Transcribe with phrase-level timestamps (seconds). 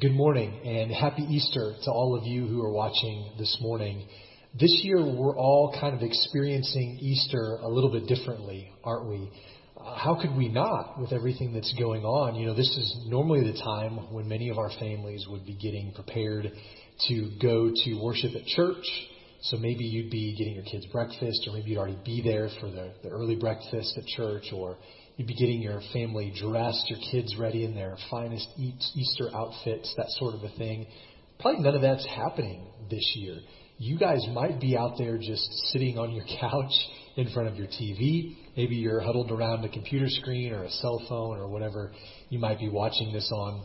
[0.00, 4.08] Good morning and happy Easter to all of you who are watching this morning.
[4.58, 9.30] This year we're all kind of experiencing Easter a little bit differently, aren't we?
[9.78, 12.36] Uh, how could we not with everything that's going on?
[12.36, 15.92] You know, this is normally the time when many of our families would be getting
[15.92, 16.50] prepared
[17.08, 18.86] to go to worship at church.
[19.42, 22.70] So maybe you'd be getting your kids breakfast or maybe you'd already be there for
[22.70, 24.78] the, the early breakfast at church or
[25.22, 30.06] You'd be getting your family dressed, your kids ready in their finest Easter outfits, that
[30.18, 30.88] sort of a thing.
[31.38, 33.36] Probably none of that's happening this year.
[33.78, 36.72] You guys might be out there just sitting on your couch
[37.14, 38.34] in front of your TV.
[38.56, 41.92] Maybe you're huddled around a computer screen or a cell phone or whatever
[42.28, 43.64] you might be watching this on.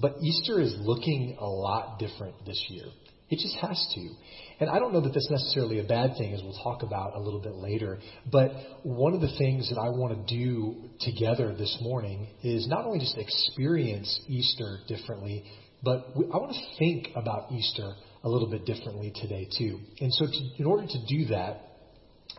[0.00, 2.86] But Easter is looking a lot different this year.
[3.30, 4.10] It just has to.
[4.58, 7.20] And I don't know that that's necessarily a bad thing, as we'll talk about a
[7.20, 7.98] little bit later.
[8.30, 8.50] But
[8.82, 12.98] one of the things that I want to do together this morning is not only
[12.98, 15.44] just experience Easter differently,
[15.82, 17.94] but I want to think about Easter
[18.24, 19.78] a little bit differently today, too.
[20.00, 21.62] And so, to, in order to do that,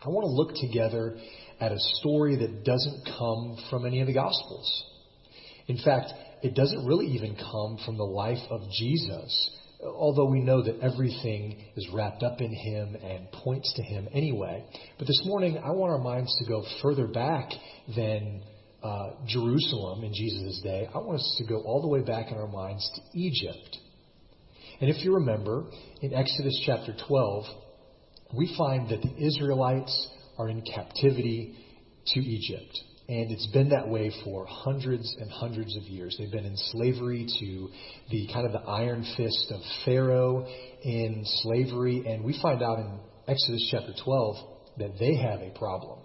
[0.04, 1.16] I want to look together
[1.58, 4.84] at a story that doesn't come from any of the Gospels.
[5.68, 9.50] In fact, it doesn't really even come from the life of Jesus
[9.84, 14.64] although we know that everything is wrapped up in Him and points to Him anyway.
[14.98, 17.50] But this morning, I want our minds to go further back
[17.94, 18.42] than
[18.82, 20.88] uh, Jerusalem in Jesus' day.
[20.92, 23.78] I want us to go all the way back in our minds to Egypt.
[24.80, 25.66] And if you remember,
[26.00, 27.44] in Exodus chapter 12,
[28.34, 31.56] we find that the Israelites are in captivity
[32.08, 32.80] to Egypt.
[33.08, 36.16] And it's been that way for hundreds and hundreds of years.
[36.18, 37.68] They've been in slavery to
[38.10, 40.46] the kind of the iron fist of Pharaoh
[40.82, 42.04] in slavery.
[42.06, 44.36] And we find out in Exodus chapter 12
[44.78, 45.98] that they have a problem.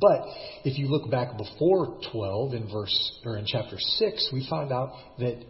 [0.00, 0.22] But
[0.64, 4.92] if you look back before 12 in verse or in chapter 6, we find out
[5.18, 5.44] that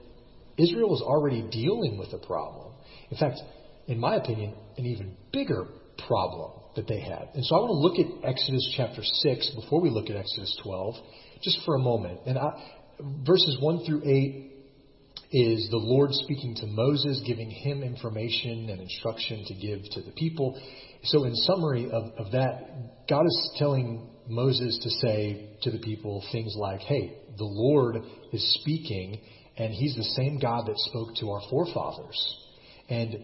[0.56, 2.72] Israel was already dealing with a problem.
[3.10, 3.38] In fact,
[3.86, 5.66] in my opinion, an even bigger
[6.08, 7.28] problem that they had.
[7.34, 10.58] And so I want to look at Exodus chapter 6 before we look at Exodus
[10.62, 10.94] 12,
[11.42, 12.20] just for a moment.
[12.26, 12.50] And I,
[13.26, 14.52] verses 1 through 8
[15.32, 20.12] is the Lord speaking to Moses, giving him information and instruction to give to the
[20.12, 20.60] people.
[21.04, 26.22] So, in summary of, of that, God is telling Moses to say to the people
[26.32, 27.96] things like, hey, the Lord
[28.32, 29.20] is speaking,
[29.56, 32.38] and he's the same God that spoke to our forefathers.
[32.88, 33.16] And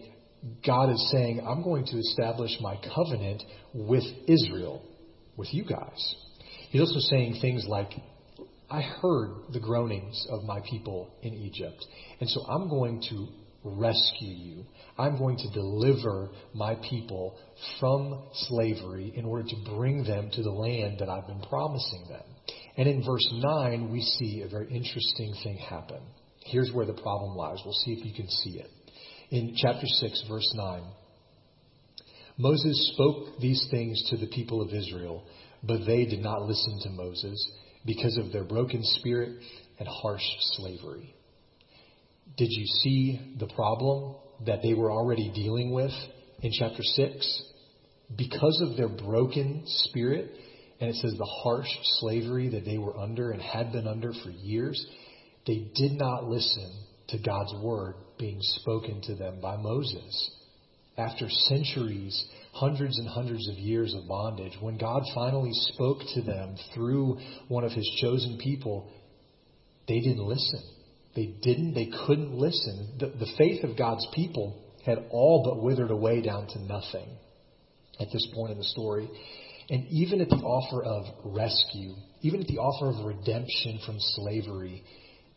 [0.65, 4.81] God is saying, I'm going to establish my covenant with Israel,
[5.35, 6.15] with you guys.
[6.69, 7.91] He's also saying things like,
[8.69, 11.83] I heard the groanings of my people in Egypt,
[12.19, 13.27] and so I'm going to
[13.63, 14.65] rescue you.
[14.97, 17.37] I'm going to deliver my people
[17.79, 22.23] from slavery in order to bring them to the land that I've been promising them.
[22.77, 26.01] And in verse 9, we see a very interesting thing happen.
[26.45, 27.57] Here's where the problem lies.
[27.65, 28.69] We'll see if you can see it
[29.29, 30.83] in chapter 6, verse 9.
[32.37, 35.23] Moses spoke these things to the people of Israel,
[35.61, 37.51] but they did not listen to Moses
[37.85, 39.41] because of their broken spirit
[39.77, 40.23] and harsh
[40.53, 41.13] slavery.
[42.37, 45.91] Did you see the problem that they were already dealing with
[46.41, 47.43] in chapter 6?
[48.17, 50.31] Because of their broken spirit,
[50.79, 51.69] and it says the harsh
[51.99, 54.83] slavery that they were under and had been under for years,
[55.45, 56.71] they did not listen
[57.09, 60.31] to God's word being spoken to them by Moses.
[60.97, 66.57] After centuries, hundreds and hundreds of years of bondage, when God finally spoke to them
[66.75, 68.91] through one of his chosen people,
[69.87, 70.61] they didn't listen.
[71.15, 72.97] They didn't, they couldn't listen.
[72.99, 77.07] The, the faith of God's people had all but withered away down to nothing
[77.99, 79.09] at this point in the story.
[79.69, 84.83] And even at the offer of rescue, even at the offer of redemption from slavery,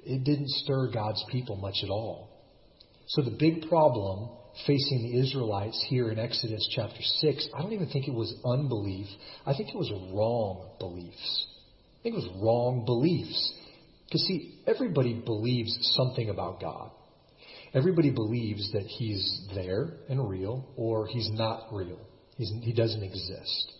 [0.00, 2.31] it didn't stir God's people much at all.
[3.12, 4.30] So the big problem
[4.66, 9.06] facing the Israelites here in Exodus chapter 6, I don't even think it was unbelief.
[9.44, 11.46] I think it was wrong beliefs.
[12.00, 13.52] I think it was wrong beliefs.
[14.06, 16.90] Because, see, everybody believes something about God.
[17.74, 22.00] Everybody believes that He's there and real, or He's not real.
[22.38, 23.72] He's, he doesn't exist.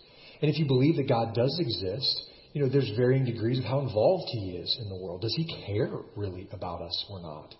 [0.43, 3.79] And if you believe that God does exist, you know, there's varying degrees of how
[3.79, 5.21] involved he is in the world.
[5.21, 7.55] Does he care really about us or not?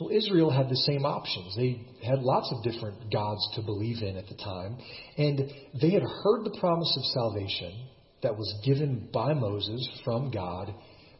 [0.00, 1.54] Well, Israel had the same options.
[1.54, 4.78] They had lots of different gods to believe in at the time,
[5.18, 5.50] and
[5.80, 7.88] they had heard the promise of salvation
[8.22, 10.74] that was given by Moses from God,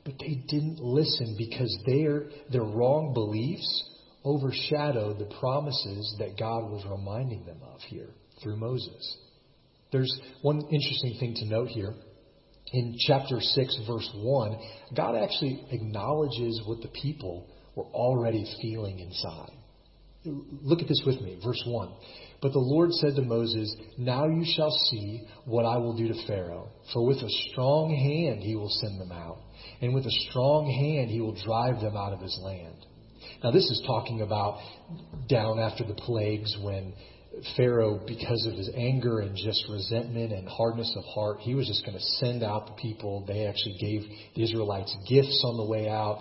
[0.05, 3.91] but they didn't listen because their their wrong beliefs
[4.25, 8.11] overshadowed the promises that God was reminding them of here
[8.43, 9.19] through Moses.
[9.91, 11.95] There's one interesting thing to note here
[12.73, 14.59] in chapter 6, verse 1,
[14.97, 19.53] God actually acknowledges what the people were already feeling inside.
[20.25, 21.41] Look at this with me.
[21.45, 21.93] Verse 1.
[22.41, 26.27] But the Lord said to Moses, Now you shall see what I will do to
[26.27, 26.69] Pharaoh.
[26.93, 29.39] For with a strong hand he will send them out,
[29.81, 32.87] and with a strong hand he will drive them out of his land.
[33.43, 34.61] Now, this is talking about
[35.29, 36.93] down after the plagues when
[37.57, 41.85] Pharaoh, because of his anger and just resentment and hardness of heart, he was just
[41.85, 43.25] going to send out the people.
[43.27, 44.03] They actually gave
[44.37, 46.21] the Israelites gifts on the way out.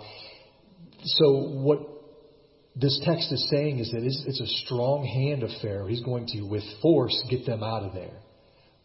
[1.04, 1.80] So, what
[2.76, 5.86] this text is saying is that it's, a strong hand of Pharaoh.
[5.86, 8.20] He's going to, with force, get them out of there.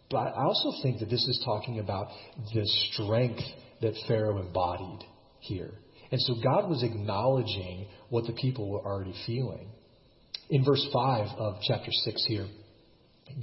[0.09, 2.07] But I also think that this is talking about
[2.53, 3.43] the strength
[3.81, 5.05] that Pharaoh embodied
[5.39, 5.71] here.
[6.11, 9.69] And so God was acknowledging what the people were already feeling.
[10.49, 12.47] In verse 5 of chapter 6 here,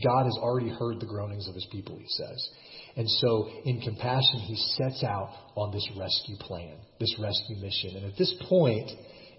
[0.02, 2.48] God has already heard the groanings of his people, he says.
[2.96, 7.96] And so, in compassion, he sets out on this rescue plan, this rescue mission.
[7.96, 8.90] And at this point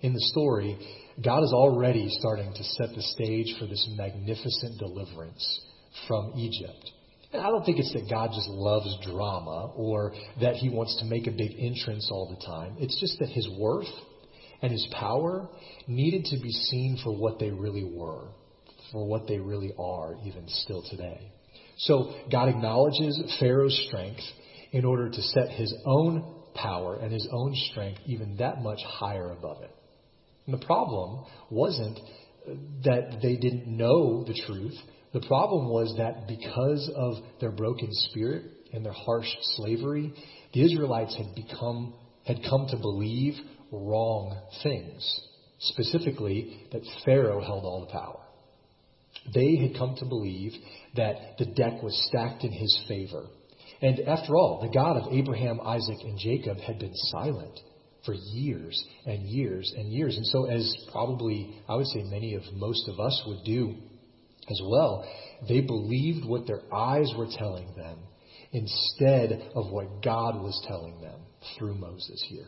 [0.01, 0.77] in the story,
[1.23, 5.61] God is already starting to set the stage for this magnificent deliverance
[6.07, 6.91] from Egypt.
[7.31, 11.05] And I don't think it's that God just loves drama or that he wants to
[11.05, 12.75] make a big entrance all the time.
[12.79, 13.87] It's just that his worth
[14.61, 15.47] and his power
[15.87, 18.27] needed to be seen for what they really were,
[18.91, 21.31] for what they really are, even still today.
[21.77, 24.23] So God acknowledges Pharaoh's strength
[24.71, 29.31] in order to set his own power and his own strength even that much higher
[29.31, 29.71] above it.
[30.45, 31.99] And the problem wasn't
[32.83, 34.75] that they didn't know the truth.
[35.13, 38.43] The problem was that because of their broken spirit
[38.73, 40.13] and their harsh slavery,
[40.53, 41.93] the Israelites had become
[42.25, 43.35] had come to believe
[43.71, 45.21] wrong things.
[45.59, 48.19] Specifically, that Pharaoh held all the power.
[49.33, 50.53] They had come to believe
[50.95, 53.27] that the deck was stacked in his favor.
[53.81, 57.59] And after all, the God of Abraham, Isaac, and Jacob had been silent
[58.05, 60.15] for years and years and years.
[60.15, 63.75] And so, as probably I would say many of most of us would do
[64.49, 65.05] as well,
[65.47, 67.97] they believed what their eyes were telling them
[68.51, 71.19] instead of what God was telling them
[71.57, 72.47] through Moses here.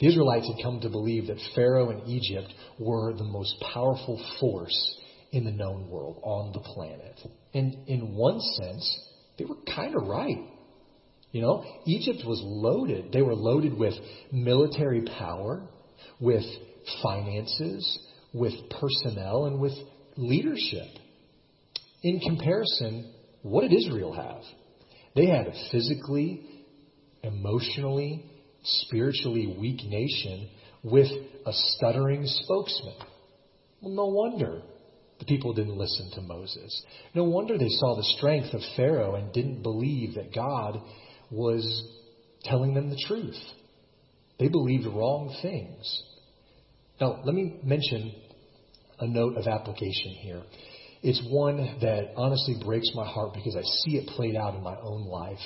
[0.00, 5.00] The Israelites had come to believe that Pharaoh and Egypt were the most powerful force
[5.34, 7.20] in the known world on the planet.
[7.52, 9.00] And in one sense,
[9.36, 10.38] they were kind of right.
[11.32, 13.10] You know, Egypt was loaded.
[13.12, 13.94] They were loaded with
[14.30, 15.68] military power,
[16.20, 16.44] with
[17.02, 17.98] finances,
[18.32, 19.72] with personnel, and with
[20.16, 20.86] leadership.
[22.04, 24.42] In comparison, what did Israel have?
[25.16, 26.46] They had a physically,
[27.24, 28.24] emotionally,
[28.62, 30.48] spiritually weak nation
[30.84, 31.08] with
[31.44, 32.94] a stuttering spokesman.
[33.80, 34.62] Well, no wonder
[35.18, 36.84] the people didn't listen to Moses.
[37.14, 40.80] No wonder they saw the strength of Pharaoh and didn't believe that God
[41.30, 41.64] was
[42.42, 43.38] telling them the truth.
[44.38, 46.02] They believed wrong things.
[47.00, 48.14] Now, let me mention
[48.98, 50.42] a note of application here.
[51.02, 54.76] It's one that honestly breaks my heart because I see it played out in my
[54.80, 55.38] own life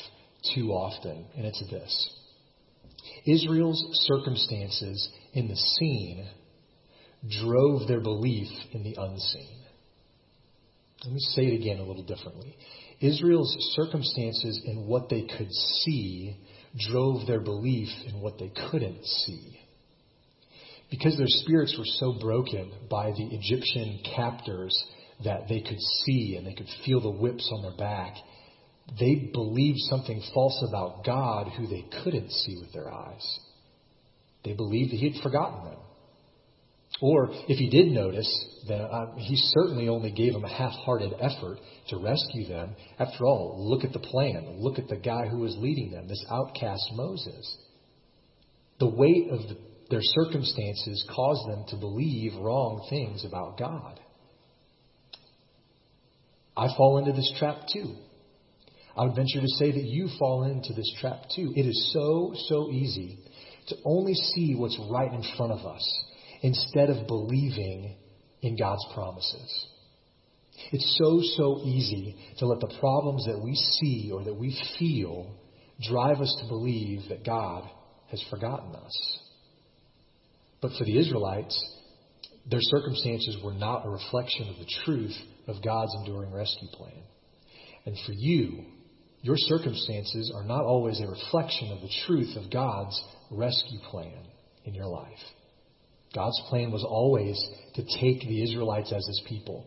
[0.55, 2.11] too often, and it's this.
[3.26, 6.29] Israel's circumstances in the seen
[7.43, 9.58] drove their belief in the unseen.
[11.05, 12.56] Let me say it again a little differently.
[13.00, 16.37] Israel's circumstances and what they could see
[16.91, 19.59] drove their belief in what they couldn't see.
[20.91, 24.85] Because their spirits were so broken by the Egyptian captors
[25.25, 28.14] that they could see and they could feel the whips on their back,
[28.99, 33.38] they believed something false about God who they couldn't see with their eyes.
[34.45, 35.78] They believed that He had forgotten them.
[37.00, 38.28] Or if He did notice,
[38.67, 42.75] then uh, He certainly only gave them a half hearted effort to rescue them.
[42.99, 44.57] After all, look at the plan.
[44.59, 47.57] Look at the guy who was leading them, this outcast Moses.
[48.81, 49.57] The weight of the,
[49.90, 54.00] their circumstances caused them to believe wrong things about God.
[56.57, 57.95] I fall into this trap too.
[58.97, 61.52] I would venture to say that you fall into this trap too.
[61.55, 63.19] It is so, so easy
[63.69, 66.05] to only see what's right in front of us
[66.42, 67.97] instead of believing
[68.42, 69.66] in God's promises.
[70.73, 75.35] It's so, so easy to let the problems that we see or that we feel
[75.80, 77.68] drive us to believe that God
[78.11, 79.18] has forgotten us.
[80.61, 81.57] But for the Israelites,
[82.50, 85.16] their circumstances were not a reflection of the truth
[85.47, 87.02] of God's enduring rescue plan.
[87.87, 88.64] And for you,
[89.23, 94.25] your circumstances are not always a reflection of the truth of God's rescue plan
[94.64, 95.18] in your life.
[96.15, 97.38] God's plan was always
[97.75, 99.67] to take the Israelites as his people,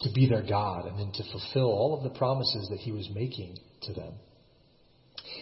[0.00, 3.08] to be their God, and then to fulfill all of the promises that he was
[3.14, 4.14] making to them.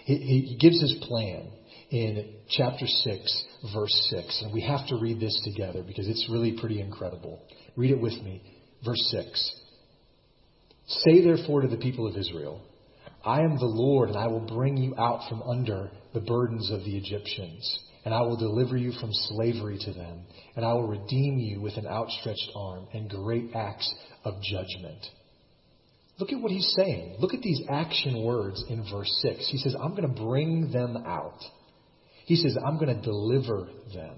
[0.05, 1.51] He, he gives his plan
[1.91, 3.45] in chapter 6,
[3.75, 4.43] verse 6.
[4.43, 7.43] And we have to read this together because it's really pretty incredible.
[7.77, 8.43] Read it with me.
[8.85, 9.61] Verse 6.
[10.87, 12.63] Say therefore to the people of Israel,
[13.25, 16.85] I am the Lord, and I will bring you out from under the burdens of
[16.85, 20.23] the Egyptians, and I will deliver you from slavery to them,
[20.57, 23.93] and I will redeem you with an outstretched arm and great acts
[24.25, 25.05] of judgment.
[26.19, 27.17] Look at what he's saying.
[27.19, 29.49] Look at these action words in verse 6.
[29.51, 31.41] He says, I'm going to bring them out.
[32.27, 34.17] He says, I'm going to deliver them.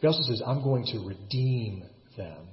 [0.00, 1.84] He also says, I'm going to redeem
[2.16, 2.48] them.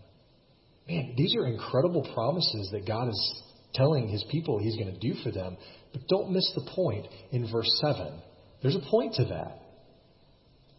[0.87, 5.15] Man, these are incredible promises that God is telling his people he's going to do
[5.23, 5.57] for them.
[5.93, 8.21] But don't miss the point in verse 7.
[8.61, 9.57] There's a point to that.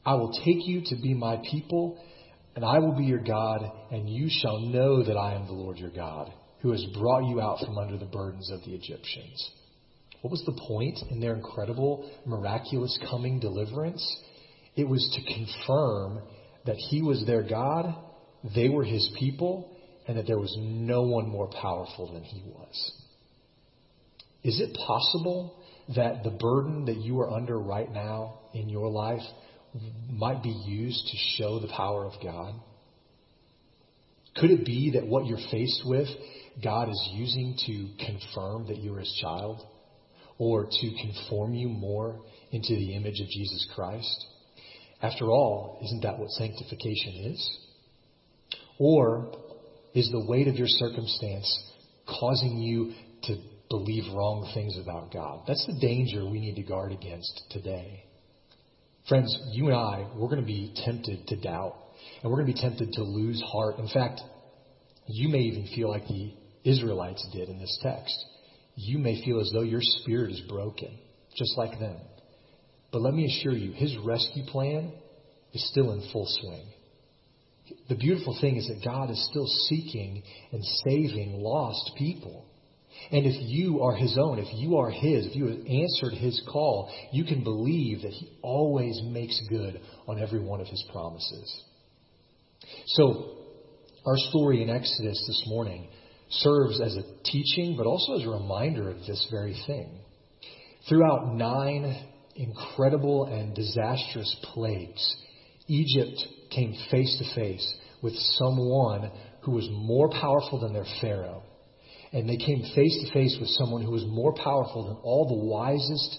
[0.04, 2.02] I will take you to be my people,
[2.56, 5.78] and I will be your God, and you shall know that I am the Lord
[5.78, 9.50] your God, who has brought you out from under the burdens of the Egyptians.
[10.22, 14.04] What was the point in their incredible, miraculous coming deliverance?
[14.76, 16.22] It was to confirm
[16.66, 17.94] that He was their God,
[18.54, 22.92] they were His people, and that there was no one more powerful than He was.
[24.44, 25.54] Is it possible
[25.94, 29.22] that the burden that you are under right now in your life
[30.10, 32.54] might be used to show the power of God?
[34.36, 36.08] Could it be that what you're faced with,
[36.62, 39.66] God is using to confirm that you're His child?
[40.38, 44.26] Or to conform you more into the image of Jesus Christ?
[45.00, 47.58] After all, isn't that what sanctification is?
[48.78, 49.32] Or
[49.94, 51.62] is the weight of your circumstance
[52.08, 53.36] causing you to
[53.68, 55.42] believe wrong things about God?
[55.46, 58.04] That's the danger we need to guard against today.
[59.08, 61.74] Friends, you and I, we're going to be tempted to doubt,
[62.22, 63.78] and we're going to be tempted to lose heart.
[63.78, 64.20] In fact,
[65.06, 66.32] you may even feel like the
[66.64, 68.14] Israelites did in this text.
[68.76, 70.96] You may feel as though your spirit is broken,
[71.36, 71.96] just like them.
[72.92, 74.92] But let me assure you, his rescue plan
[75.52, 76.66] is still in full swing.
[77.88, 82.44] The beautiful thing is that God is still seeking and saving lost people.
[83.10, 86.42] And if you are His own, if you are His, if you have answered His
[86.50, 91.62] call, you can believe that He always makes good on every one of His promises.
[92.86, 93.38] So,
[94.06, 95.88] our story in Exodus this morning
[96.30, 99.98] serves as a teaching, but also as a reminder of this very thing.
[100.88, 105.16] Throughout nine incredible and disastrous plagues,
[105.68, 109.10] Egypt came face to face with someone
[109.42, 111.42] who was more powerful than their Pharaoh.
[112.12, 115.46] And they came face to face with someone who was more powerful than all the
[115.46, 116.18] wisest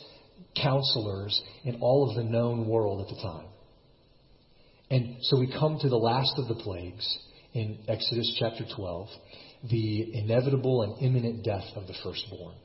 [0.62, 3.47] counselors in all of the known world at the time.
[4.89, 7.19] And so we come to the last of the plagues
[7.53, 9.07] in Exodus chapter 12,
[9.69, 12.55] the inevitable and imminent death of the firstborn.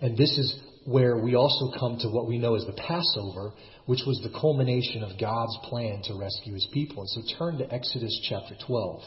[0.00, 3.52] And this is where we also come to what we know as the Passover,
[3.86, 7.02] which was the culmination of God's plan to rescue his people.
[7.02, 9.02] And so turn to Exodus chapter 12.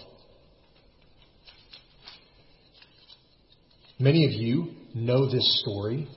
[4.00, 6.08] Many of you know this story.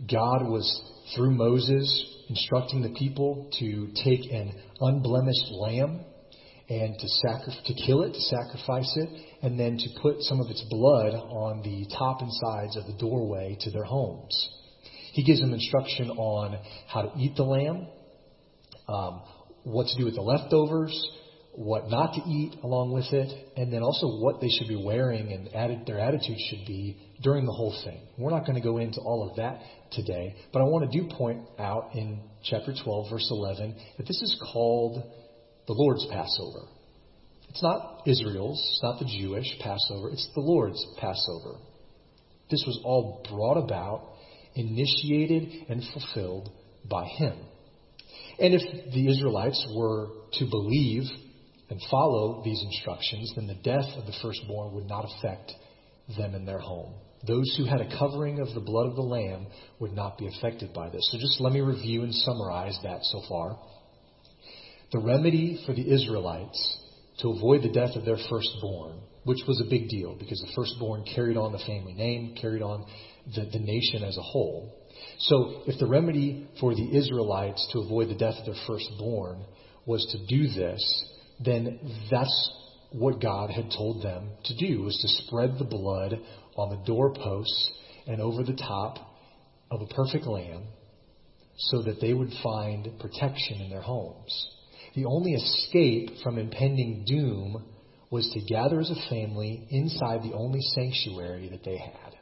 [0.00, 0.82] God was,
[1.14, 6.04] through Moses, instructing the people to take an unblemished lamb
[6.68, 9.08] and to, sacri- to kill it, to sacrifice it,
[9.40, 12.98] and then to put some of its blood on the top and sides of the
[12.98, 14.50] doorway to their homes.
[15.14, 17.86] He gives them instruction on how to eat the lamb,
[18.90, 19.22] um,
[19.62, 20.92] what to do with the leftovers,
[21.56, 25.32] what not to eat along with it, and then also what they should be wearing
[25.32, 27.98] and added, their attitude should be during the whole thing.
[28.18, 29.60] We're not going to go into all of that
[29.90, 34.20] today, but I want to do point out in chapter 12, verse 11, that this
[34.20, 35.02] is called
[35.66, 36.68] the Lord's Passover.
[37.48, 41.56] It's not Israel's, it's not the Jewish Passover, it's the Lord's Passover.
[42.50, 44.12] This was all brought about,
[44.54, 46.50] initiated, and fulfilled
[46.88, 47.34] by Him.
[48.38, 51.04] And if the Israelites were to believe
[51.68, 55.52] and follow these instructions, then the death of the firstborn would not affect
[56.16, 56.94] them in their home.
[57.26, 59.46] Those who had a covering of the blood of the Lamb
[59.80, 61.08] would not be affected by this.
[61.10, 63.58] So just let me review and summarize that so far.
[64.92, 66.78] The remedy for the Israelites
[67.18, 71.04] to avoid the death of their firstborn, which was a big deal because the firstborn
[71.14, 72.86] carried on the family name, carried on
[73.34, 74.72] the, the nation as a whole.
[75.18, 79.44] So if the remedy for the Israelites to avoid the death of their firstborn
[79.86, 81.12] was to do this,
[81.44, 81.78] then
[82.10, 82.52] that's
[82.92, 86.18] what God had told them to do was to spread the blood
[86.56, 87.72] on the doorposts
[88.06, 88.98] and over the top
[89.70, 90.64] of a perfect lamb
[91.58, 94.48] so that they would find protection in their homes.
[94.94, 97.64] The only escape from impending doom
[98.10, 102.14] was to gather as a family inside the only sanctuary that they had.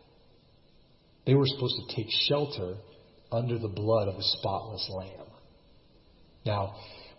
[1.26, 2.76] They were supposed to take shelter
[3.30, 5.26] under the blood of a spotless lamb.
[6.44, 6.74] Now,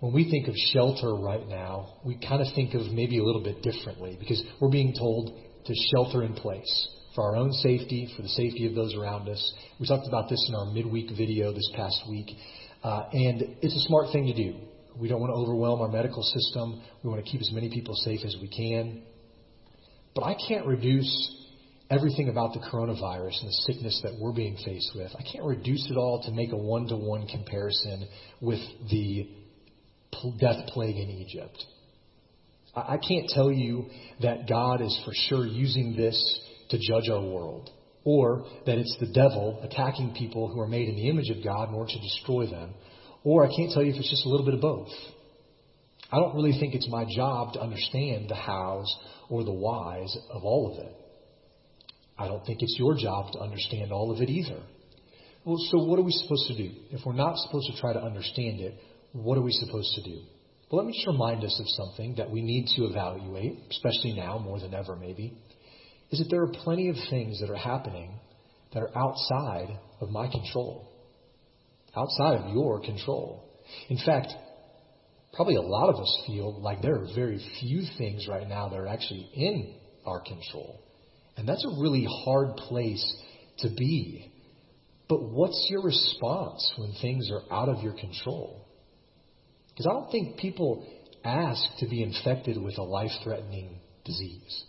[0.05, 3.41] when we think of shelter right now, we kind of think of maybe a little
[3.41, 5.35] bit differently because we're being told
[5.65, 9.53] to shelter in place for our own safety, for the safety of those around us.
[9.79, 12.27] We talked about this in our midweek video this past week.
[12.83, 14.59] Uh, and it's a smart thing to do.
[14.95, 16.83] We don't want to overwhelm our medical system.
[17.03, 19.01] We want to keep as many people safe as we can.
[20.13, 21.35] But I can't reduce
[21.89, 25.11] everything about the coronavirus and the sickness that we're being faced with.
[25.17, 28.07] I can't reduce it all to make a one to one comparison
[28.39, 28.59] with
[28.91, 29.44] the
[30.31, 31.63] death plague in Egypt.
[32.75, 33.85] I can't tell you
[34.21, 36.39] that God is for sure using this
[36.69, 37.69] to judge our world,
[38.03, 41.69] or that it's the devil attacking people who are made in the image of God
[41.69, 42.73] in order to destroy them,
[43.23, 44.89] or I can't tell you if it's just a little bit of both.
[46.11, 48.93] I don't really think it's my job to understand the hows
[49.29, 50.95] or the whys of all of it.
[52.17, 54.61] I don't think it's your job to understand all of it either.
[55.43, 56.71] Well, so what are we supposed to do?
[56.91, 58.75] If we're not supposed to try to understand it,
[59.15, 60.21] what are we supposed to do?
[60.69, 64.37] Well, let me just remind us of something that we need to evaluate, especially now
[64.39, 65.37] more than ever, maybe,
[66.11, 68.19] is that there are plenty of things that are happening
[68.73, 70.91] that are outside of my control,
[71.95, 73.49] outside of your control.
[73.89, 74.33] In fact,
[75.33, 78.77] probably a lot of us feel like there are very few things right now that
[78.77, 80.81] are actually in our control.
[81.37, 83.15] And that's a really hard place
[83.59, 84.31] to be.
[85.07, 88.65] But what's your response when things are out of your control?
[89.75, 90.87] Because I don't think people
[91.25, 94.63] ask to be infected with a life threatening disease.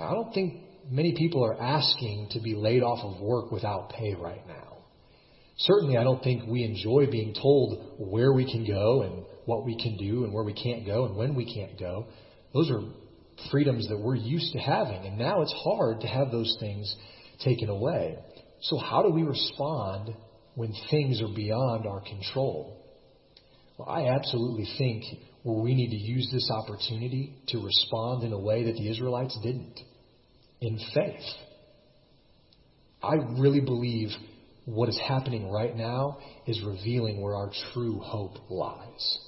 [0.00, 4.14] I don't think many people are asking to be laid off of work without pay
[4.14, 4.78] right now.
[5.58, 9.76] Certainly, I don't think we enjoy being told where we can go and what we
[9.80, 12.06] can do and where we can't go and when we can't go.
[12.52, 12.80] Those are
[13.50, 16.92] freedoms that we're used to having, and now it's hard to have those things
[17.44, 18.16] taken away.
[18.62, 20.14] So, how do we respond
[20.54, 22.81] when things are beyond our control?
[23.84, 25.04] Well, I absolutely think
[25.44, 29.80] we need to use this opportunity to respond in a way that the Israelites didn't
[30.60, 31.24] in faith.
[33.02, 34.10] I really believe
[34.66, 39.18] what is happening right now is revealing where our true hope lies.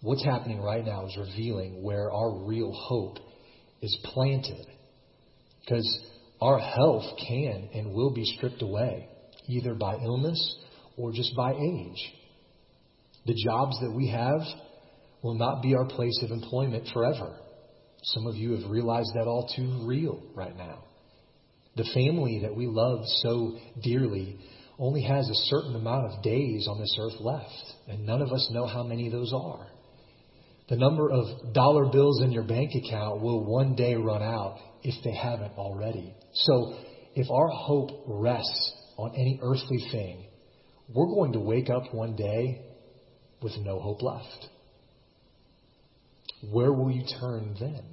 [0.00, 3.18] What's happening right now is revealing where our real hope
[3.80, 4.66] is planted.
[5.60, 6.00] Because
[6.40, 9.08] our health can and will be stripped away,
[9.46, 10.58] either by illness
[10.96, 12.12] or just by age.
[13.26, 14.40] The jobs that we have
[15.22, 17.34] will not be our place of employment forever.
[18.02, 20.84] Some of you have realized that all too real right now.
[21.76, 24.38] The family that we love so dearly
[24.78, 28.50] only has a certain amount of days on this earth left, and none of us
[28.52, 29.66] know how many those are.
[30.68, 35.02] The number of dollar bills in your bank account will one day run out if
[35.04, 36.14] they haven't already.
[36.32, 36.76] So,
[37.14, 40.26] if our hope rests on any earthly thing,
[40.92, 42.73] we're going to wake up one day
[43.42, 44.48] with no hope left.
[46.50, 47.84] Where will you turn then?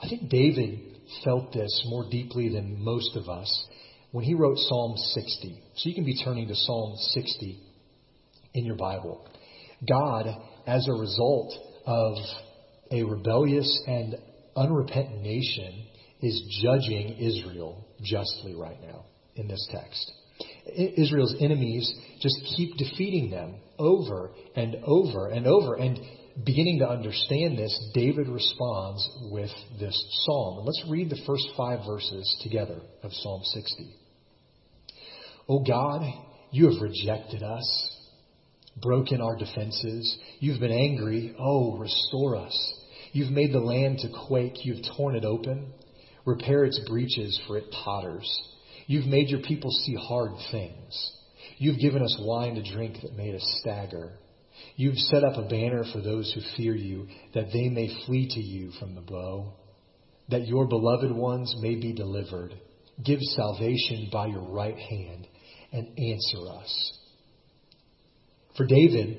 [0.00, 0.80] I think David
[1.24, 3.66] felt this more deeply than most of us
[4.10, 5.62] when he wrote Psalm 60.
[5.76, 7.60] So you can be turning to Psalm 60
[8.54, 9.26] in your Bible.
[9.88, 10.26] God,
[10.66, 11.54] as a result
[11.86, 12.16] of
[12.90, 14.16] a rebellious and
[14.56, 15.86] unrepentant nation,
[16.20, 20.12] is judging Israel justly right now in this text.
[20.66, 25.74] Israel's enemies just keep defeating them over and over and over.
[25.74, 25.98] And
[26.44, 30.58] beginning to understand this, David responds with this psalm.
[30.58, 33.94] And let's read the first five verses together of Psalm 60.
[35.48, 36.02] O God,
[36.52, 37.96] you have rejected us,
[38.80, 40.18] broken our defenses.
[40.38, 41.34] You've been angry.
[41.38, 42.74] Oh, restore us.
[43.12, 44.64] You've made the land to quake.
[44.64, 45.72] You've torn it open.
[46.24, 48.28] Repair its breaches, for it totters.
[48.92, 51.12] You've made your people see hard things.
[51.56, 54.18] You've given us wine to drink that made us stagger.
[54.76, 58.40] You've set up a banner for those who fear you, that they may flee to
[58.40, 59.54] you from the bow,
[60.28, 62.52] that your beloved ones may be delivered.
[63.02, 65.26] Give salvation by your right hand
[65.72, 66.98] and answer us.
[68.58, 69.16] For David,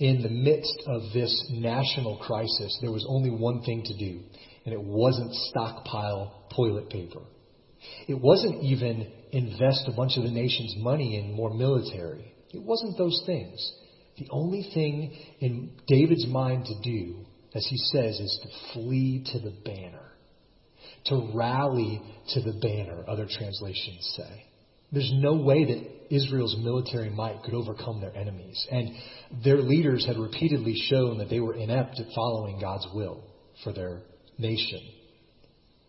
[0.00, 4.18] in the midst of this national crisis, there was only one thing to do,
[4.64, 7.20] and it wasn't stockpile toilet paper.
[8.08, 12.34] It wasn't even invest a bunch of the nation's money in more military.
[12.52, 13.72] It wasn't those things.
[14.18, 19.38] The only thing in David's mind to do, as he says, is to flee to
[19.38, 20.12] the banner,
[21.06, 22.02] to rally
[22.34, 24.44] to the banner, other translations say.
[24.92, 28.66] There's no way that Israel's military might could overcome their enemies.
[28.70, 28.90] And
[29.42, 33.24] their leaders had repeatedly shown that they were inept at following God's will
[33.64, 34.02] for their
[34.38, 34.80] nation.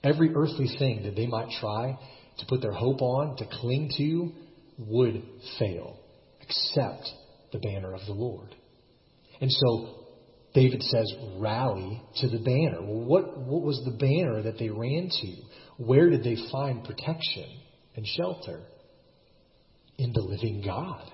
[0.03, 1.97] Every earthly thing that they might try
[2.39, 4.31] to put their hope on, to cling to,
[4.77, 5.23] would
[5.59, 5.99] fail,
[6.41, 7.09] except
[7.51, 8.55] the banner of the Lord.
[9.39, 10.03] And so
[10.53, 12.81] David says, rally to the banner.
[12.81, 15.35] Well, what, what was the banner that they ran to?
[15.77, 17.45] Where did they find protection
[17.95, 18.61] and shelter?
[19.97, 21.09] In the living God.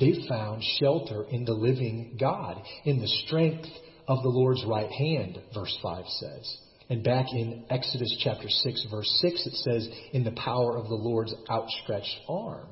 [0.00, 3.68] They found shelter in the living God, in the strength
[4.08, 6.56] of the Lord's right hand, verse 5 says.
[6.92, 10.94] And back in Exodus chapter 6, verse 6, it says, in the power of the
[10.94, 12.66] Lord's outstretched arm.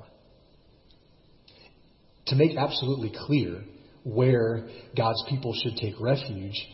[2.26, 3.62] To make absolutely clear
[4.04, 6.68] where God's people should take refuge,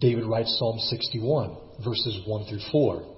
[0.00, 3.14] David writes Psalm 61, verses 1 through 4.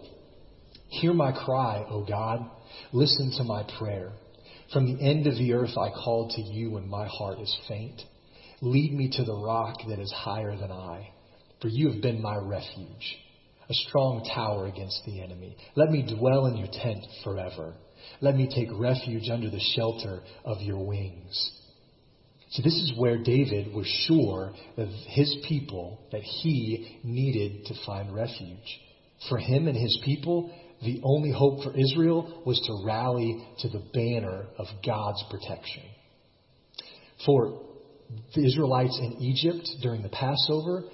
[0.88, 2.50] Hear my cry, O God.
[2.92, 4.10] Listen to my prayer.
[4.72, 8.02] From the end of the earth I call to you when my heart is faint.
[8.60, 11.10] Lead me to the rock that is higher than I,
[11.62, 13.16] for you have been my refuge,
[13.68, 15.56] a strong tower against the enemy.
[15.74, 17.74] Let me dwell in your tent forever.
[18.20, 21.52] Let me take refuge under the shelter of your wings.
[22.50, 28.14] So this is where David was sure of his people, that he needed to find
[28.14, 28.80] refuge.
[29.28, 33.82] For him and his people, the only hope for Israel was to rally to the
[33.92, 35.82] banner of God's protection.
[37.24, 37.62] For
[38.34, 40.84] the Israelites in Egypt during the Passover,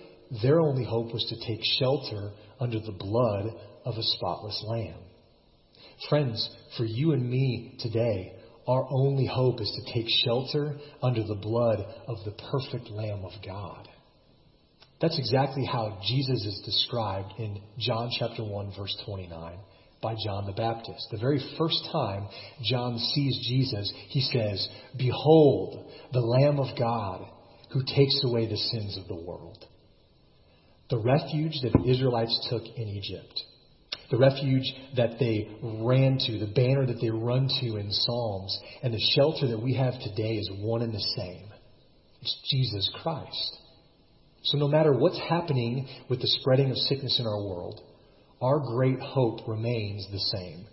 [0.40, 4.98] their only hope was to take shelter under the blood of a spotless lamb.
[6.08, 8.32] Friends, for you and me today,
[8.66, 13.32] our only hope is to take shelter under the blood of the perfect Lamb of
[13.44, 13.88] God.
[15.00, 19.58] That's exactly how Jesus is described in John chapter 1 verse 29
[20.00, 21.08] by John the Baptist.
[21.10, 22.28] The very first time
[22.62, 27.26] John sees Jesus, he says, Behold, the Lamb of God
[27.72, 29.66] who takes away the sins of the world.
[30.92, 33.40] The refuge that the Israelites took in Egypt,
[34.10, 38.92] the refuge that they ran to, the banner that they run to in Psalms, and
[38.92, 41.48] the shelter that we have today is one and the same.
[42.20, 43.56] It's Jesus Christ.
[44.42, 47.80] So no matter what's happening with the spreading of sickness in our world,
[48.42, 50.66] our great hope remains the same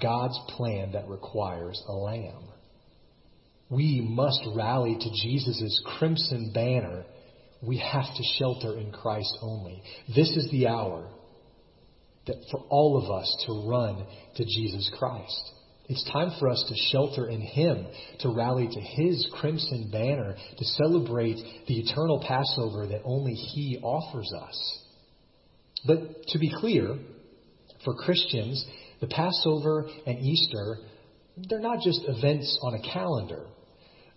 [0.00, 2.44] God's plan that requires a lamb.
[3.70, 7.06] We must rally to Jesus' crimson banner.
[7.66, 9.82] We have to shelter in Christ only.
[10.14, 11.08] This is the hour
[12.26, 15.52] that for all of us to run to Jesus Christ.
[15.86, 17.86] It's time for us to shelter in Him,
[18.20, 24.32] to rally to His crimson banner, to celebrate the eternal Passover that only He offers
[24.32, 24.82] us.
[25.86, 26.96] But to be clear,
[27.84, 28.64] for Christians,
[29.00, 30.78] the Passover and Easter,
[31.36, 33.44] they're not just events on a calendar.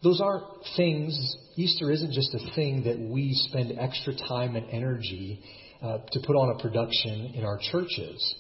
[0.04, 5.42] Those aren't things, Easter isn't just a thing that we spend extra time and energy
[5.82, 8.36] uh, to put on a production in our churches.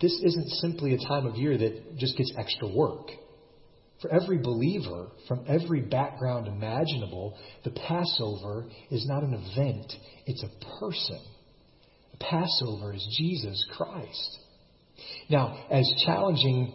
[0.00, 3.08] This isn't simply a time of year that just gets extra work.
[4.00, 9.92] For every believer, from every background imaginable, the Passover is not an event,
[10.26, 11.20] it's a person.
[12.12, 14.38] The Passover is Jesus Christ.
[15.28, 16.72] Now, as challenging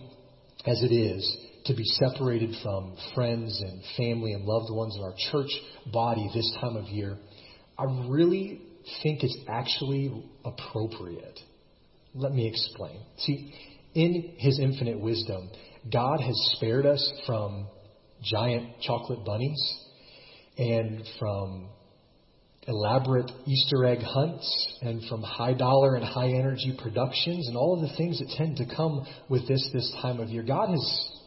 [0.66, 5.14] as it is to be separated from friends and family and loved ones in our
[5.32, 5.52] church
[5.92, 7.18] body this time of year,
[7.78, 8.62] I really
[9.04, 10.12] think it's actually
[10.44, 11.40] appropriate.
[12.14, 13.00] Let me explain.
[13.20, 13.54] See,
[13.94, 15.50] in His infinite wisdom,
[15.92, 17.68] God has spared us from
[18.24, 19.78] giant chocolate bunnies
[20.58, 21.70] and from
[22.68, 27.90] elaborate Easter egg hunts and from high dollar and high energy productions and all of
[27.90, 30.44] the things that tend to come with this this time of year.
[30.44, 31.21] God has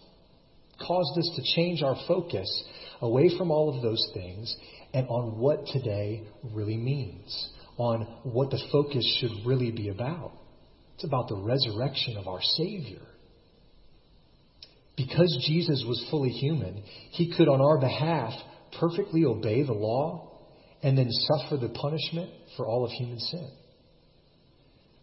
[0.86, 2.64] caused us to change our focus
[3.00, 4.54] away from all of those things
[4.92, 10.32] and on what today really means, on what the focus should really be about.
[10.94, 13.02] It's about the resurrection of our Savior.
[14.96, 18.32] Because Jesus was fully human, he could, on our behalf,
[18.78, 20.30] perfectly obey the law
[20.82, 23.50] and then suffer the punishment for all of human sin.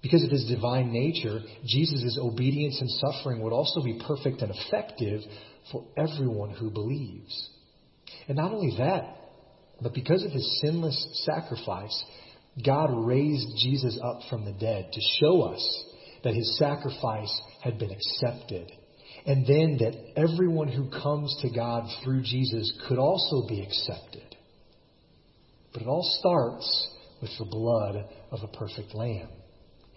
[0.01, 5.21] Because of his divine nature, Jesus' obedience and suffering would also be perfect and effective
[5.71, 7.49] for everyone who believes.
[8.27, 9.15] And not only that,
[9.81, 12.03] but because of his sinless sacrifice,
[12.63, 15.85] God raised Jesus up from the dead to show us
[16.23, 18.71] that his sacrifice had been accepted.
[19.25, 24.35] And then that everyone who comes to God through Jesus could also be accepted.
[25.73, 26.89] But it all starts
[27.21, 29.29] with the blood of a perfect lamb.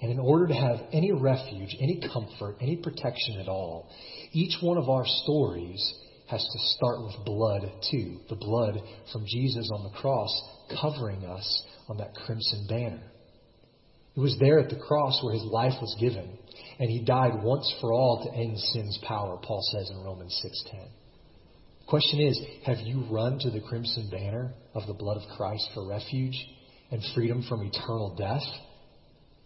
[0.01, 3.91] And in order to have any refuge, any comfort, any protection at all,
[4.33, 5.95] each one of our stories
[6.29, 8.19] has to start with blood too.
[8.29, 10.31] The blood from Jesus on the cross
[10.81, 13.03] covering us on that crimson banner.
[14.17, 16.39] It was there at the cross where his life was given,
[16.79, 20.87] and he died once for all to end sin's power, Paul says in Romans 6:10.
[21.87, 25.87] Question is, have you run to the crimson banner of the blood of Christ for
[25.87, 26.37] refuge
[26.91, 28.43] and freedom from eternal death?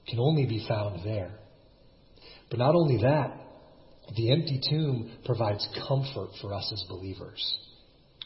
[0.09, 1.33] Can only be found there.
[2.51, 3.39] But not only that,
[4.17, 7.59] the empty tomb provides comfort for us as believers.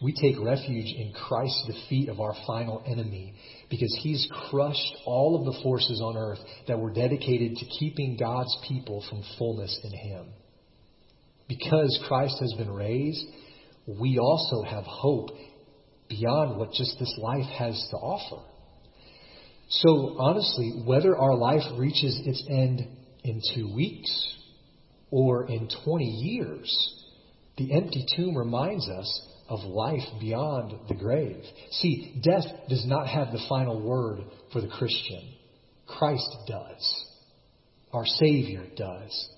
[0.01, 3.35] We take refuge in Christ's defeat of our final enemy
[3.71, 8.57] because he's crushed all of the forces on earth that were dedicated to keeping God's
[8.67, 10.27] people from fullness in him.
[11.49, 13.25] Because Christ has been raised,
[13.87, 15.31] we also have hope
[16.09, 18.43] beyond what just this life has to offer.
[19.81, 22.87] So, honestly, whether our life reaches its end
[23.25, 24.37] in two weeks
[25.11, 27.05] or in 20 years,
[27.57, 31.43] the empty tomb reminds us of life beyond the grave.
[31.71, 34.21] See, death does not have the final word
[34.53, 35.35] for the Christian.
[35.87, 37.05] Christ does.
[37.95, 39.29] Our Savior does.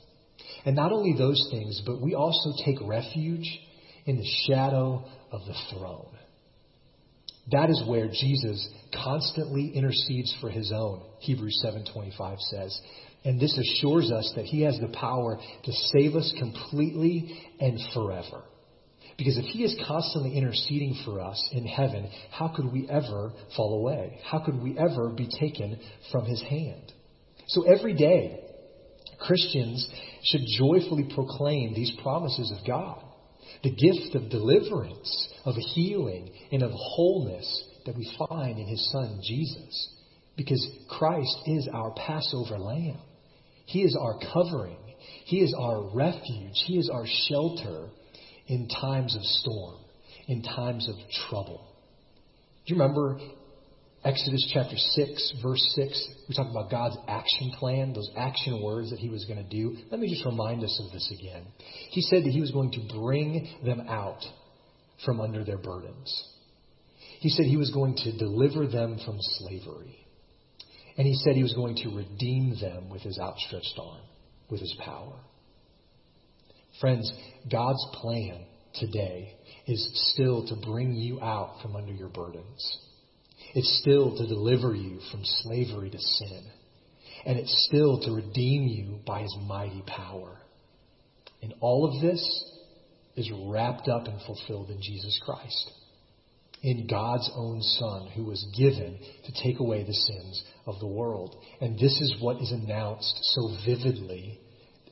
[0.64, 3.60] And not only those things, but we also take refuge
[4.06, 6.16] in the shadow of the throne.
[7.52, 8.68] That is where Jesus
[9.02, 12.80] constantly intercedes for his own, Hebrews 7:25 says.
[13.24, 18.44] And this assures us that he has the power to save us completely and forever.
[19.16, 23.78] Because if he is constantly interceding for us in heaven, how could we ever fall
[23.78, 24.18] away?
[24.24, 25.78] How could we ever be taken
[26.10, 26.92] from his hand?
[27.46, 28.40] So every day,
[29.20, 29.88] Christians
[30.24, 33.03] should joyfully proclaim these promises of God
[33.62, 39.20] the gift of deliverance, of healing, and of wholeness that we find in his son
[39.22, 39.88] Jesus.
[40.36, 42.98] Because Christ is our Passover lamb.
[43.66, 44.76] He is our covering.
[45.24, 46.62] He is our refuge.
[46.66, 47.88] He is our shelter
[48.46, 49.76] in times of storm,
[50.26, 50.96] in times of
[51.28, 51.66] trouble.
[52.66, 53.18] Do you remember
[54.04, 56.08] Exodus chapter 6, verse 6?
[56.28, 59.78] We talk about God's action plan, those action words that he was going to do.
[59.90, 61.46] Let me just remind us of this again.
[61.88, 64.20] He said that he was going to bring them out
[65.06, 66.28] from under their burdens.
[67.20, 70.06] He said he was going to deliver them from slavery.
[70.98, 74.02] And he said he was going to redeem them with his outstretched arm,
[74.50, 75.16] with his power.
[76.78, 77.10] Friends,
[77.50, 79.34] God's plan today
[79.66, 82.78] is still to bring you out from under your burdens.
[83.54, 86.42] It's still to deliver you from slavery to sin.
[87.24, 90.38] And it's still to redeem you by his mighty power.
[91.40, 92.20] And all of this
[93.16, 95.70] is wrapped up and fulfilled in Jesus Christ.
[96.62, 101.36] In God's own Son, who was given to take away the sins of the world.
[101.60, 104.40] And this is what is announced so vividly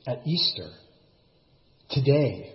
[0.07, 0.69] at Easter.
[1.89, 2.53] Today,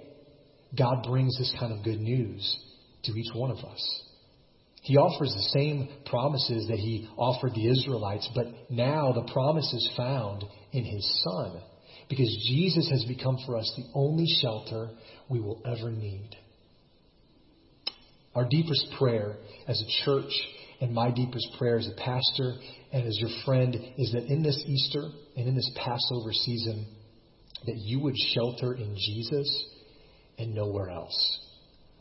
[0.77, 2.57] God brings this kind of good news
[3.05, 4.03] to each one of us.
[4.89, 9.93] He offers the same promises that he offered the Israelites, but now the promise is
[9.95, 11.61] found in his Son
[12.09, 14.89] because Jesus has become for us the only shelter
[15.29, 16.31] we will ever need.
[18.35, 20.33] Our deepest prayer as a church
[20.81, 22.55] and my deepest prayer as a pastor
[22.91, 26.87] and as your friend is that in this Easter and in this Passover season,
[27.67, 29.67] that you would shelter in Jesus
[30.39, 31.48] and nowhere else.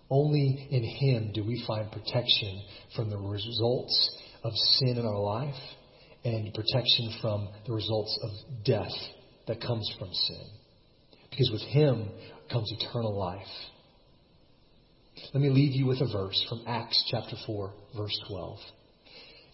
[0.09, 2.61] Only in Him do we find protection
[2.95, 5.55] from the results of sin in our life
[6.23, 8.93] and protection from the results of death
[9.47, 10.45] that comes from sin.
[11.29, 12.09] Because with Him
[12.51, 13.47] comes eternal life.
[15.33, 18.57] Let me leave you with a verse from Acts chapter 4, verse 12.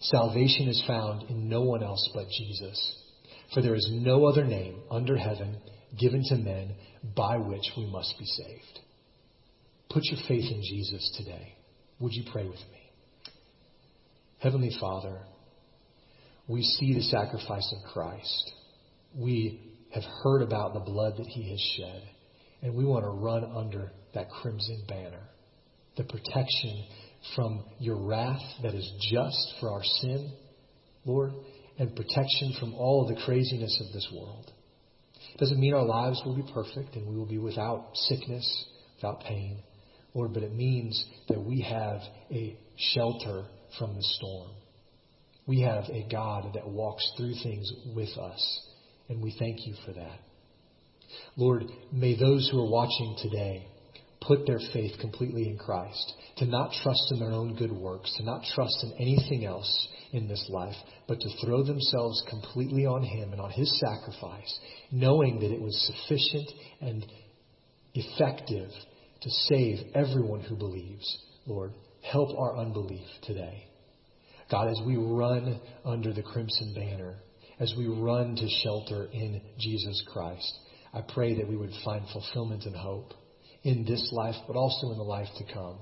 [0.00, 2.96] Salvation is found in no one else but Jesus.
[3.52, 5.58] For there is no other name under heaven
[5.98, 6.74] given to men
[7.16, 8.80] by which we must be saved.
[9.94, 11.54] Put your faith in Jesus today.
[12.00, 12.90] Would you pray with me?
[14.40, 15.20] Heavenly Father,
[16.48, 18.52] we see the sacrifice of Christ.
[19.16, 19.60] We
[19.94, 22.02] have heard about the blood that he has shed,
[22.60, 25.28] and we want to run under that crimson banner,
[25.96, 26.86] the protection
[27.36, 30.32] from your wrath that is just for our sin,
[31.04, 31.30] Lord,
[31.78, 34.50] and protection from all of the craziness of this world.
[35.34, 39.20] It doesn't mean our lives will be perfect and we will be without sickness, without
[39.20, 39.62] pain.
[40.14, 42.00] Lord, but it means that we have
[42.30, 43.44] a shelter
[43.78, 44.50] from the storm.
[45.46, 48.60] We have a God that walks through things with us,
[49.08, 50.20] and we thank you for that.
[51.36, 53.66] Lord, may those who are watching today
[54.20, 58.24] put their faith completely in Christ, to not trust in their own good works, to
[58.24, 63.32] not trust in anything else in this life, but to throw themselves completely on Him
[63.32, 66.50] and on His sacrifice, knowing that it was sufficient
[66.80, 67.04] and
[67.94, 68.70] effective
[69.24, 71.18] to save everyone who believes.
[71.46, 73.64] Lord, help our unbelief today.
[74.50, 77.16] God, as we run under the crimson banner,
[77.58, 80.52] as we run to shelter in Jesus Christ,
[80.92, 83.14] I pray that we would find fulfillment and hope
[83.62, 85.78] in this life, but also in the life to come.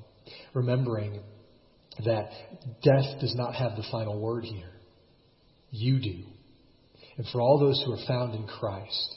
[0.55, 1.21] Remembering
[2.05, 2.31] that
[2.85, 4.73] death does not have the final word here.
[5.73, 6.23] You do.
[7.17, 9.17] And for all those who are found in Christ,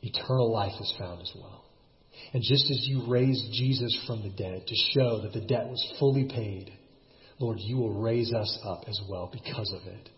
[0.00, 1.65] eternal life is found as well.
[2.32, 5.94] And just as you raised Jesus from the dead to show that the debt was
[5.98, 6.72] fully paid,
[7.38, 10.08] Lord, you will raise us up as well because of it.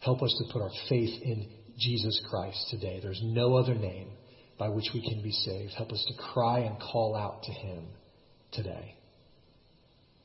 [0.00, 3.00] Help us to put our faith in Jesus Christ today.
[3.02, 4.10] There's no other name
[4.58, 5.72] by which we can be saved.
[5.76, 7.84] Help us to cry and call out to him
[8.52, 8.96] today.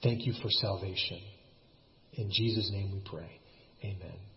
[0.02, 1.22] Thank you for salvation.
[2.14, 3.40] In Jesus' name we pray.
[3.84, 4.33] Amen.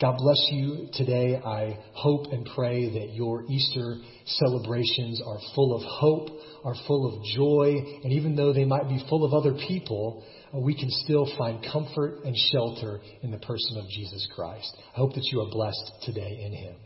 [0.00, 1.36] God bless you today.
[1.36, 6.30] I hope and pray that your Easter celebrations are full of hope,
[6.64, 10.58] are full of joy, and even though they might be full of other people, uh,
[10.58, 14.74] we can still find comfort and shelter in the person of Jesus Christ.
[14.94, 16.76] I hope that you are blessed today in Him.